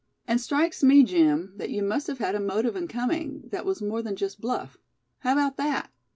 [0.27, 3.83] And strikes me, Jim, that you must have had a motive in coming, that was
[3.83, 4.75] more than just bluff.
[5.19, 5.91] How about that?"